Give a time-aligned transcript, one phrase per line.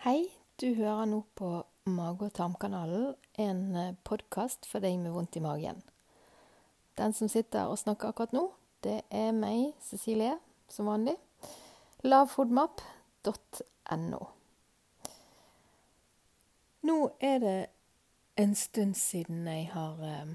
[0.00, 5.44] Hei, du hører nå på Mage- og tarmkanalen, en podkast for deg med vondt i
[5.44, 5.84] magen.
[6.96, 8.48] Den som sitter og snakker akkurat nå,
[8.80, 10.40] det er meg, Cecilie,
[10.72, 11.20] som vanlig.
[12.00, 14.22] Lavfodmap.no.
[16.80, 17.68] Nå er det
[18.40, 20.32] en stund siden jeg har eh,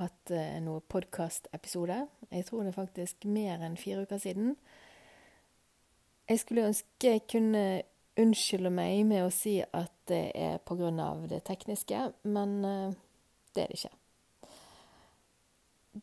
[0.00, 2.08] hatt eh, noe podkastepisode.
[2.32, 4.56] Jeg tror det er faktisk mer enn fire uker siden.
[6.24, 7.84] Jeg skulle ønske jeg kunne
[8.20, 10.90] unnskylde meg med å si at det er pga.
[11.28, 12.94] det tekniske, men eh,
[13.54, 13.96] det er det ikke.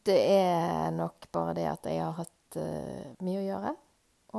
[0.06, 3.74] Det er nok bare det at jeg har hatt uh, mye å gjøre,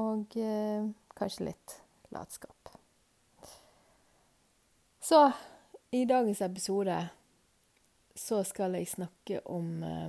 [0.00, 1.74] og uh, kanskje litt
[2.08, 2.72] latskap.
[5.02, 5.26] Så
[5.92, 6.96] i dagens episode
[8.16, 10.08] så skal jeg snakke om uh,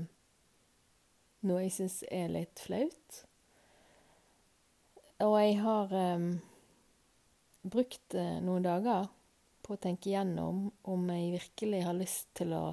[1.44, 3.20] noe jeg syns er litt flaut.
[5.24, 6.24] Og jeg har eh,
[7.64, 9.08] brukt eh, noen dager
[9.64, 12.66] på å tenke gjennom om jeg virkelig har lyst til å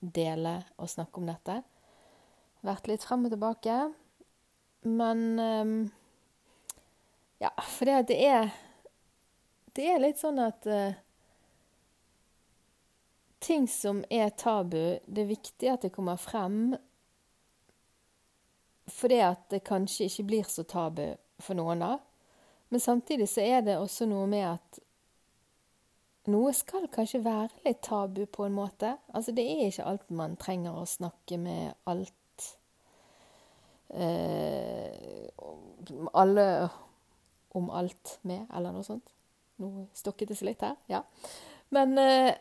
[0.00, 1.60] dele og snakke om dette.
[2.66, 3.78] Vært litt frem og tilbake.
[4.86, 5.76] Men eh,
[7.42, 8.54] Ja, for det, det er
[9.76, 10.96] Det er litt sånn at eh,
[13.44, 16.74] ting som er tabu, det er viktig at det kommer frem
[18.86, 21.04] fordi at det kanskje ikke blir så tabu
[21.42, 21.96] for noen, da.
[22.68, 24.80] Men samtidig så er det også noe med at
[26.32, 28.96] noe skal kanskje være litt tabu på en måte.
[29.14, 32.48] Altså det er ikke alt man trenger å snakke med alt
[33.94, 35.30] eh,
[36.18, 36.46] Alle
[37.56, 39.14] om alt med, eller noe sånt.
[39.62, 41.04] Nå stokket det seg litt her, ja.
[41.72, 42.34] Men eh,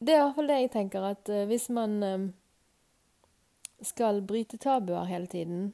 [0.00, 2.28] det er iallfall det jeg tenker, at uh, hvis man eh,
[3.84, 5.72] skal bryte tabuer hele tiden,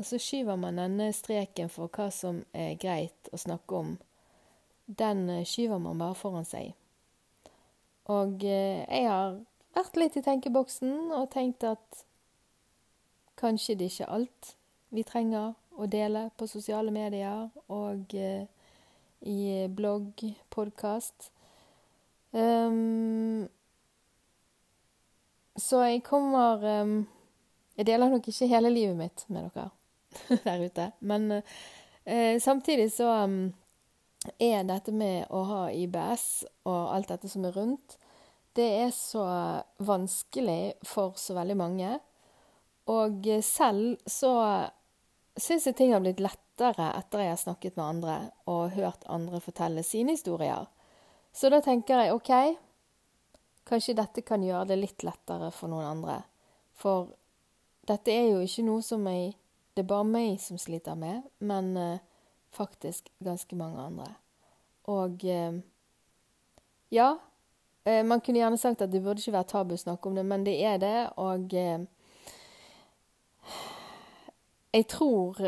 [0.00, 3.96] så skyver man denne streken for hva som er greit å snakke om.
[4.86, 6.72] Den uh, skyver man bare foran seg.
[8.12, 9.36] Og uh, jeg har
[9.76, 12.04] vært litt i tenkeboksen og tenkt at
[13.40, 14.54] kanskje det ikke er alt
[14.92, 20.20] vi trenger å dele på sosiale medier og i blogg,
[20.52, 21.30] podkast.
[22.32, 23.48] Um,
[25.56, 26.94] så jeg kommer um,
[27.76, 29.68] Jeg deler nok ikke hele livet mitt med dere
[30.46, 30.90] der ute.
[31.00, 31.42] Men
[32.04, 33.52] eh, samtidig så um,
[34.38, 37.98] er dette med å ha IBS og alt dette som er rundt,
[38.52, 39.24] det er så
[39.80, 41.96] vanskelig for så veldig mange.
[42.92, 44.32] Og selv så
[45.38, 48.16] syns jeg ting har blitt lettere etter jeg har snakket med andre
[48.50, 50.66] og hørt andre fortelle sine historier.
[51.32, 52.32] Så da tenker jeg OK,
[53.68, 56.18] kanskje dette kan gjøre det litt lettere for noen andre.
[56.76, 57.08] For
[57.88, 59.32] dette er jo ikke noe som jeg
[59.72, 62.00] Det er bare meg som sliter med, men eh,
[62.52, 64.08] faktisk ganske mange andre.
[64.92, 65.60] Og eh,
[66.92, 67.12] ja,
[67.84, 70.22] Eh, man kunne gjerne sagt at det burde ikke være tabu å snakke om det,
[70.22, 71.50] men det er det, og
[74.70, 75.40] jeg tror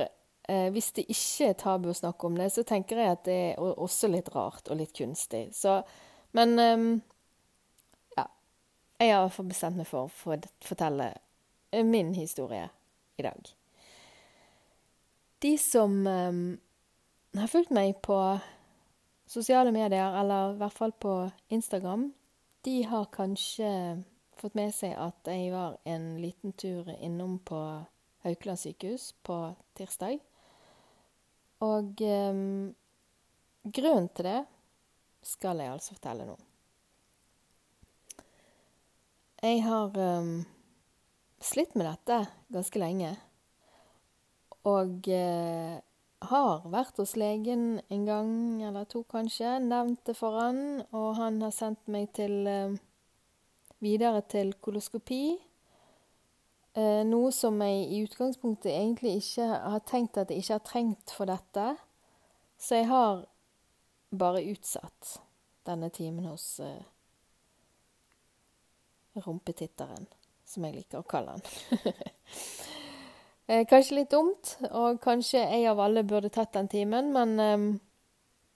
[0.48, 3.36] Eh, hvis det ikke er tabu å snakke om det, så tenker jeg at det
[3.54, 5.46] er også litt rart og litt kunstig.
[5.56, 5.78] Så,
[6.36, 6.88] men um,
[8.12, 8.26] ja.
[9.00, 11.14] Jeg har bestemt meg for å fortelle
[11.72, 12.66] eh, min historie
[13.16, 13.54] i dag.
[15.44, 16.59] De som um,
[17.37, 18.16] har fulgt meg på
[19.28, 21.16] sosiale medier, eller i hvert fall på
[21.53, 22.06] Instagram,
[22.65, 23.69] de har kanskje
[24.41, 27.60] fått med seg at jeg var en liten tur innom på
[28.25, 29.37] Haukeland sykehus på
[29.77, 30.16] tirsdag.
[31.69, 32.72] Og um,
[33.69, 34.41] grunnen til det
[35.28, 36.38] skal jeg altså fortelle nå.
[39.44, 39.93] Jeg har
[40.25, 40.34] um,
[41.53, 43.12] slitt med dette ganske lenge.
[44.64, 45.80] Og eh,
[46.28, 48.30] har vært hos legen en gang
[48.64, 49.58] eller to, kanskje.
[49.60, 52.76] Nevnt det for han, og han har sendt meg til eh,
[53.84, 55.36] videre til koloskopi.
[56.74, 61.14] Eh, noe som jeg i utgangspunktet egentlig ikke har tenkt at jeg ikke har trengt
[61.14, 61.69] for dette.
[62.59, 63.27] Så jeg har
[64.15, 65.18] bare utsatt
[65.66, 66.83] denne timen hos eh,
[69.22, 70.09] rumpetitteren,
[70.44, 71.44] som jeg liker å kalle han.
[73.46, 77.66] eh, kanskje litt dumt, og kanskje jeg av alle burde tatt den timen, men eh,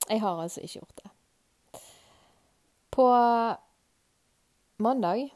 [0.08, 1.12] jeg har altså ikke gjort det.
[2.94, 3.06] På
[4.82, 5.28] mandag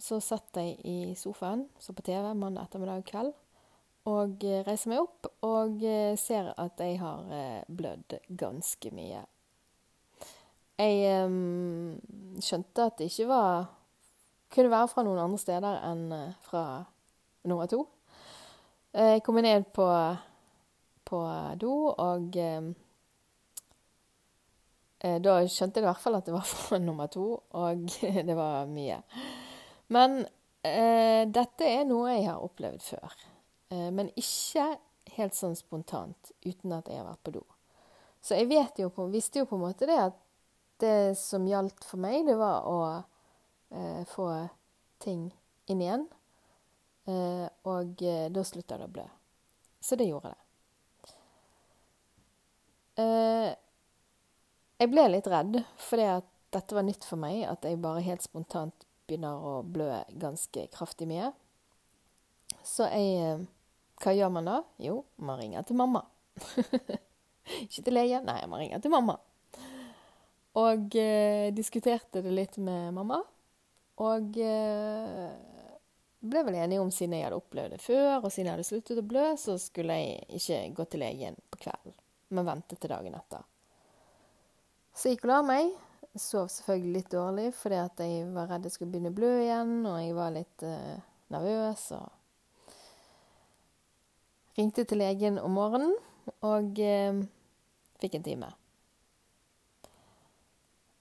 [0.00, 3.32] så satt jeg i sofaen, så på TV mandag ettermiddag kveld,
[4.10, 9.22] og eh, reiser meg opp og eh, ser at jeg har eh, blødd ganske mye.
[10.80, 11.38] Jeg eh,
[12.42, 13.70] skjønte at det ikke var
[14.54, 16.04] kunne være fra noen andre steder enn
[16.44, 16.84] fra
[17.48, 17.80] nummer to.
[18.94, 19.86] Jeg kom ned på,
[21.04, 21.20] på
[21.58, 22.74] do og um,
[25.04, 27.26] Eh, da skjønte jeg i hvert fall at det var fra nummer to,
[27.60, 27.84] og
[28.28, 29.00] det var mye.
[29.92, 30.22] Men
[30.64, 33.16] eh, dette er noe jeg har opplevd før.
[33.74, 34.70] Eh, men ikke
[35.18, 37.44] helt sånn spontant, uten at jeg har vært på do.
[38.24, 38.48] Så jeg
[38.80, 40.20] jo på, visste jo på en måte det at
[40.80, 44.30] det som gjaldt for meg, det var å eh, få
[45.04, 45.28] ting
[45.70, 46.08] inn igjen.
[47.04, 49.04] Eh, og eh, da slutta det å blø.
[49.84, 50.40] Så det gjorde det.
[53.04, 53.50] Eh,
[54.80, 56.08] jeg ble litt redd, fordi
[56.54, 57.42] dette var nytt for meg.
[57.50, 59.90] At jeg bare helt spontant begynner å blø
[60.20, 61.32] ganske kraftig mye.
[62.64, 63.44] Så jeg
[64.02, 64.56] Hva gjør man da?
[64.82, 66.00] Jo, man ringer til mamma.
[67.64, 69.14] Ikke til legen, nei, man ringer til mamma.
[70.58, 73.20] Og eh, diskuterte det litt med mamma.
[74.02, 75.53] Og eh,
[76.30, 79.00] ble vel enige om, siden jeg hadde opplevd det før, og siden jeg hadde sluttet
[79.00, 81.96] å blø, så skulle jeg ikke gå til legen på kvelden,
[82.34, 83.42] men vente til dagen etter.
[84.94, 85.74] Så jeg gikk og la meg.
[86.14, 89.72] Sov selvfølgelig litt dårlig fordi at jeg var redd jeg skulle begynne å blø igjen,
[89.90, 90.94] og jeg var litt uh,
[91.34, 91.88] nervøs.
[91.98, 92.06] og
[94.54, 95.96] Ringte til legen om morgenen
[96.46, 97.24] og uh,
[97.98, 98.52] fikk en time.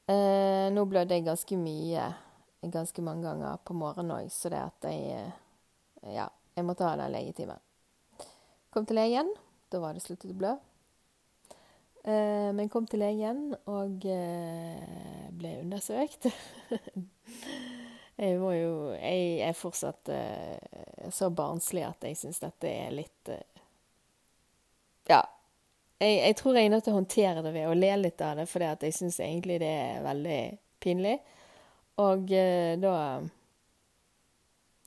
[0.10, 2.10] Uh, nå blødde jeg ganske mye,
[2.72, 5.32] ganske mange ganger på morgenen òg, så det at jeg
[6.04, 7.60] Ja, jeg måtte ha den legetimen.
[8.74, 9.30] Kom til legen.
[9.72, 10.52] Da var det sluttet å blø.
[12.04, 16.28] Eh, men kom til legen og eh, ble undersøkt.
[18.24, 23.32] jeg var jo Jeg er fortsatt eh, så barnslig at jeg syns dette er litt
[23.32, 23.64] eh,
[25.10, 25.22] Ja.
[26.04, 28.42] Jeg, jeg, tror jeg er nødt til å håndtere det ved å le litt av
[28.42, 30.40] det, for jeg syns egentlig det er veldig
[30.84, 31.16] pinlig.
[32.02, 32.96] Og eh, da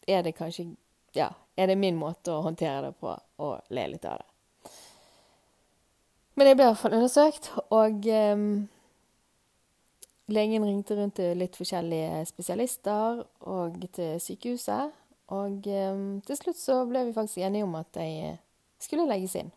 [0.07, 0.73] er det kanskje
[1.17, 4.71] Ja, er det min måte å håndtere det på, og le litt av det.
[6.37, 8.43] Men jeg ble i hvert fall undersøkt, og um,
[10.29, 14.93] legen ringte rundt til litt forskjellige spesialister og til sykehuset.
[15.33, 18.35] Og um, til slutt så ble vi faktisk enige om at jeg
[18.85, 19.49] skulle legges inn.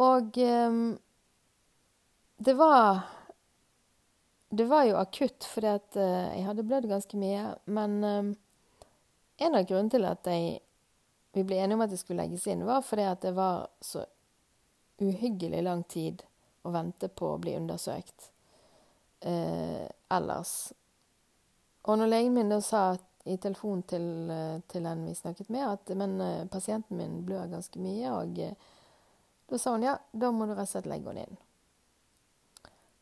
[0.00, 0.80] Og um,
[2.48, 3.04] det var
[4.48, 7.48] Det var jo akutt, fordi at uh, jeg hadde blødd ganske mye.
[7.66, 10.60] Men en av grunnene til at jeg
[11.36, 14.06] vi ble enige om at det skulle legges inn, var fordi at det var så
[15.04, 16.22] uhyggelig lang tid
[16.64, 18.30] å vente på å bli undersøkt
[19.20, 19.84] eh,
[20.16, 20.54] ellers.
[21.84, 22.86] Og når legen min da sa
[23.28, 27.52] i telefon til, eh, til en vi snakket med, at men eh, pasienten min blør
[27.52, 28.56] ganske mye, og eh,
[29.50, 31.42] da sa hun ja, da må du rett og slett legge henne inn.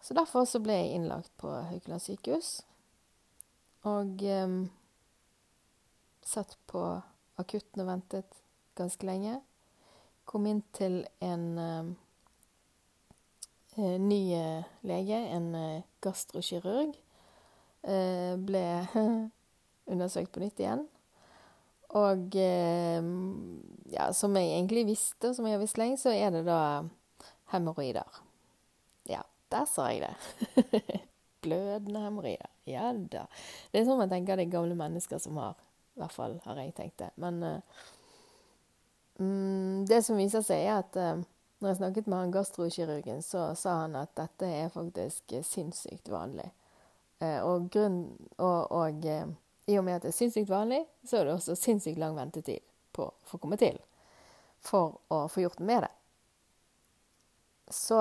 [0.04, 2.58] Så derfor så ble jeg innlagt på Haukeland sykehus.
[3.88, 4.56] Og eh,
[6.28, 6.82] satt på
[7.40, 8.40] akutten og ventet
[8.76, 9.38] ganske lenge.
[10.28, 11.88] Kom inn til en uh,
[13.76, 16.96] ny uh, lege, en uh, gastrokirurg.
[17.84, 18.64] ble
[19.92, 20.86] undersøkt på nytt igjen.
[21.94, 26.46] Og ja, som jeg egentlig visste, og som jeg har visst lenge, så er det
[26.48, 26.60] da
[27.52, 28.23] hemoroider.
[29.52, 30.14] Der sa jeg det.
[31.44, 32.50] Blødende hemoroider.
[32.68, 33.26] Ja da.
[33.70, 35.58] Det er sånn man tenker det er gamle mennesker som har
[35.94, 37.10] i hvert fall har jeg tenkt det.
[37.22, 37.58] Men uh,
[39.86, 41.22] det som viser seg, er at uh,
[41.62, 46.48] når jeg snakket med han gastrokirurgen, så sa han at dette er faktisk sinnssykt vanlig.
[47.22, 48.00] Uh, og, grunn,
[48.42, 52.00] og, og i og med at det er sinnssykt vanlig, så er det også sinnssykt
[52.02, 53.78] lang ventetid på å få komme til
[54.64, 55.92] for å få gjort noe med det.
[57.74, 57.98] Så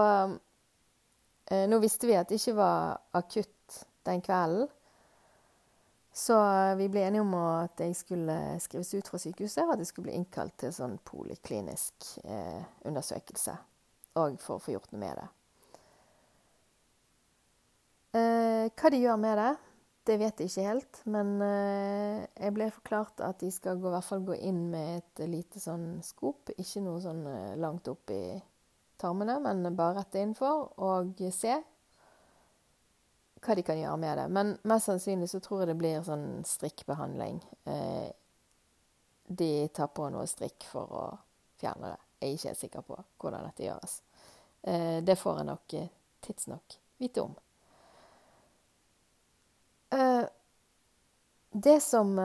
[1.51, 4.69] nå visste vi at det ikke var akutt den kvelden.
[6.13, 6.35] Så
[6.77, 10.11] vi ble enige om at jeg skulle skrives ut fra sykehuset, og at jeg skulle
[10.11, 13.55] bli innkalt til sånn poliklinisk eh, undersøkelse.
[14.21, 15.29] Og for å få gjort noe med det.
[18.13, 19.51] Eh, hva de gjør med det,
[20.05, 21.01] det vet jeg ikke helt.
[21.09, 25.01] Men eh, jeg ble forklart at de skal gå, i hvert fall gå inn med
[25.01, 26.53] et lite sånn skop.
[26.53, 28.37] Ikke noe sånn eh, langt opp i
[29.03, 31.59] tarmene, men bare rett innenfor, og se
[33.43, 34.27] hva de kan gjøre med det.
[34.31, 37.41] Men mest sannsynlig så tror jeg det blir sånn strikkbehandling.
[37.69, 38.09] Eh,
[39.27, 41.05] de tar på noe strikk for å
[41.61, 41.99] fjerne det.
[42.23, 43.97] Jeg er ikke sikker på hvordan dette gjøres.
[44.61, 45.89] Eh, det får jeg nok eh,
[46.23, 47.39] tidsnok vite om.
[51.53, 52.15] Det som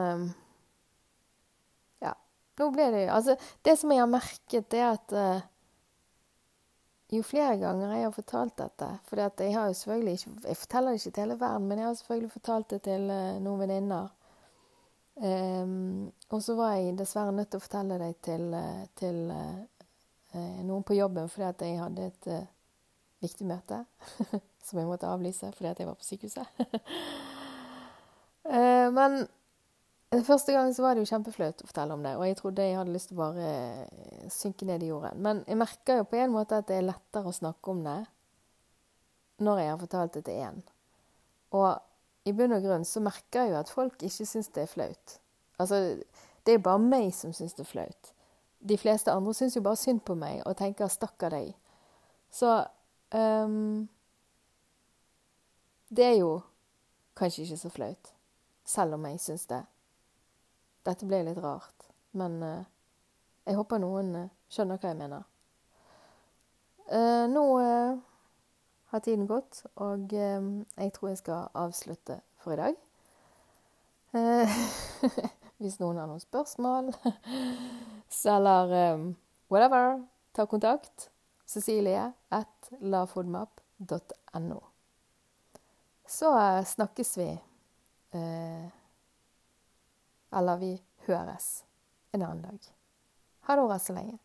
[2.01, 2.13] Ja,
[2.57, 5.13] nå ble det jo Altså, det som jeg har merket, er at
[7.17, 10.91] jo flere ganger jeg har fortalt dette For jeg har jo selvfølgelig ikke Jeg forteller
[10.91, 14.11] det ikke til hele verden, men jeg har selvfølgelig fortalt det til uh, noen venninner.
[15.19, 19.57] Um, og så var jeg dessverre nødt til å fortelle det til, uh, til uh,
[20.31, 22.45] eh, noen på jobben fordi at jeg hadde et uh,
[23.25, 23.81] viktig møte
[24.69, 26.45] som jeg måtte avlyse fordi at jeg var på sykehuset.
[28.47, 29.25] uh, men
[30.25, 32.77] første gangen så var det jo kjempeflaut å fortelle om det, og jeg trodde jeg
[32.79, 35.21] hadde lyst til å bare eh, synke ned i jorden.
[35.21, 37.99] Men jeg merker jo på en måte at det er lettere å snakke om det
[39.45, 40.57] når jeg har fortalt det til én.
[41.55, 44.71] Og i bunn og grunn så merker jeg jo at folk ikke syns det er
[44.73, 45.15] flaut.
[45.61, 45.79] Altså,
[46.45, 48.11] det er bare meg som syns det er flaut.
[48.59, 51.53] De fleste andre syns jo bare synd på meg og tenker 'stakkar deg'.
[52.31, 52.65] Så
[53.13, 53.89] um,
[55.89, 56.41] Det er jo
[57.15, 58.13] kanskje ikke så flaut,
[58.65, 59.63] selv om jeg syns det.
[60.87, 62.61] Dette ble litt rart, men uh,
[63.47, 65.25] jeg håper noen uh, skjønner hva jeg mener.
[66.89, 67.43] Uh, nå
[68.89, 72.79] har tiden gått, og jeg tror jeg skal avslutte for i dag.
[75.61, 76.89] Hvis noen har noen spørsmål,
[78.33, 78.73] eller
[79.53, 79.99] whatever,
[80.33, 81.11] ta kontakt.
[81.45, 84.59] Cecilie at lavfoodmap.no.
[86.09, 86.33] Så
[86.73, 87.29] snakkes vi.
[90.31, 90.73] Eller vi
[91.07, 91.63] høres
[92.11, 92.59] en annen dag.
[93.47, 94.19] Ha det bra så lenge.